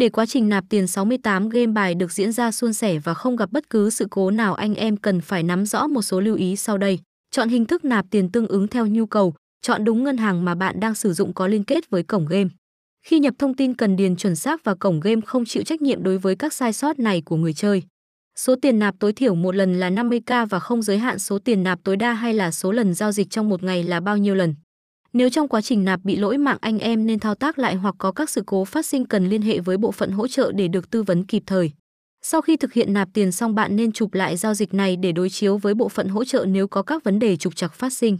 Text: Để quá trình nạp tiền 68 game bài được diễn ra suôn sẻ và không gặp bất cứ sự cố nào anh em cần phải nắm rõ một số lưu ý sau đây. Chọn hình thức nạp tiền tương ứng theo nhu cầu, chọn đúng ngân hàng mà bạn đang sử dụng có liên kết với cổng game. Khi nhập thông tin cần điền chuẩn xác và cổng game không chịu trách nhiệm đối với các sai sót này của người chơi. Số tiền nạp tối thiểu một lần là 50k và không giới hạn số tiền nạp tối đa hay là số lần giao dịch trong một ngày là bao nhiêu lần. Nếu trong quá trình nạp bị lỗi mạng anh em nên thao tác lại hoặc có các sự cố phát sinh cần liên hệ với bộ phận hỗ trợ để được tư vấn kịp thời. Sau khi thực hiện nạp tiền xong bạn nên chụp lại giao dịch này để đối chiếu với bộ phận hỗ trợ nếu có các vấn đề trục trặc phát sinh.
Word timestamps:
Để 0.00 0.08
quá 0.08 0.26
trình 0.26 0.48
nạp 0.48 0.64
tiền 0.68 0.86
68 0.86 1.48
game 1.48 1.66
bài 1.66 1.94
được 1.94 2.12
diễn 2.12 2.32
ra 2.32 2.50
suôn 2.50 2.72
sẻ 2.72 2.98
và 2.98 3.14
không 3.14 3.36
gặp 3.36 3.52
bất 3.52 3.70
cứ 3.70 3.90
sự 3.90 4.06
cố 4.10 4.30
nào 4.30 4.54
anh 4.54 4.74
em 4.74 4.96
cần 4.96 5.20
phải 5.20 5.42
nắm 5.42 5.66
rõ 5.66 5.86
một 5.86 6.02
số 6.02 6.20
lưu 6.20 6.36
ý 6.36 6.56
sau 6.56 6.78
đây. 6.78 6.98
Chọn 7.30 7.48
hình 7.48 7.64
thức 7.64 7.84
nạp 7.84 8.06
tiền 8.10 8.32
tương 8.32 8.46
ứng 8.46 8.68
theo 8.68 8.86
nhu 8.86 9.06
cầu, 9.06 9.34
chọn 9.62 9.84
đúng 9.84 10.04
ngân 10.04 10.16
hàng 10.16 10.44
mà 10.44 10.54
bạn 10.54 10.80
đang 10.80 10.94
sử 10.94 11.12
dụng 11.12 11.34
có 11.34 11.46
liên 11.46 11.64
kết 11.64 11.90
với 11.90 12.02
cổng 12.02 12.26
game. 12.26 12.48
Khi 13.06 13.18
nhập 13.18 13.34
thông 13.38 13.54
tin 13.54 13.74
cần 13.74 13.96
điền 13.96 14.16
chuẩn 14.16 14.36
xác 14.36 14.64
và 14.64 14.74
cổng 14.74 15.00
game 15.00 15.20
không 15.26 15.44
chịu 15.44 15.62
trách 15.62 15.82
nhiệm 15.82 16.02
đối 16.02 16.18
với 16.18 16.36
các 16.36 16.52
sai 16.52 16.72
sót 16.72 16.98
này 16.98 17.22
của 17.24 17.36
người 17.36 17.52
chơi. 17.52 17.82
Số 18.38 18.54
tiền 18.62 18.78
nạp 18.78 18.94
tối 18.98 19.12
thiểu 19.12 19.34
một 19.34 19.54
lần 19.54 19.80
là 19.80 19.90
50k 19.90 20.46
và 20.46 20.58
không 20.58 20.82
giới 20.82 20.98
hạn 20.98 21.18
số 21.18 21.38
tiền 21.38 21.62
nạp 21.62 21.78
tối 21.84 21.96
đa 21.96 22.12
hay 22.12 22.34
là 22.34 22.50
số 22.50 22.72
lần 22.72 22.94
giao 22.94 23.12
dịch 23.12 23.30
trong 23.30 23.48
một 23.48 23.62
ngày 23.62 23.84
là 23.84 24.00
bao 24.00 24.16
nhiêu 24.16 24.34
lần. 24.34 24.54
Nếu 25.12 25.28
trong 25.30 25.48
quá 25.48 25.60
trình 25.60 25.84
nạp 25.84 26.00
bị 26.04 26.16
lỗi 26.16 26.38
mạng 26.38 26.58
anh 26.60 26.78
em 26.78 27.06
nên 27.06 27.18
thao 27.18 27.34
tác 27.34 27.58
lại 27.58 27.74
hoặc 27.74 27.94
có 27.98 28.12
các 28.12 28.30
sự 28.30 28.42
cố 28.46 28.64
phát 28.64 28.86
sinh 28.86 29.04
cần 29.04 29.28
liên 29.28 29.42
hệ 29.42 29.60
với 29.60 29.76
bộ 29.76 29.92
phận 29.92 30.10
hỗ 30.10 30.28
trợ 30.28 30.52
để 30.52 30.68
được 30.68 30.90
tư 30.90 31.02
vấn 31.02 31.24
kịp 31.24 31.42
thời. 31.46 31.70
Sau 32.22 32.40
khi 32.40 32.56
thực 32.56 32.72
hiện 32.72 32.92
nạp 32.92 33.08
tiền 33.14 33.32
xong 33.32 33.54
bạn 33.54 33.76
nên 33.76 33.92
chụp 33.92 34.14
lại 34.14 34.36
giao 34.36 34.54
dịch 34.54 34.74
này 34.74 34.96
để 34.96 35.12
đối 35.12 35.30
chiếu 35.30 35.56
với 35.56 35.74
bộ 35.74 35.88
phận 35.88 36.08
hỗ 36.08 36.24
trợ 36.24 36.44
nếu 36.48 36.68
có 36.68 36.82
các 36.82 37.04
vấn 37.04 37.18
đề 37.18 37.36
trục 37.36 37.56
trặc 37.56 37.74
phát 37.74 37.92
sinh. 37.92 38.18